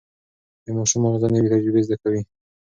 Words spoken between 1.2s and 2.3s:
نوي تجربې زده کوي.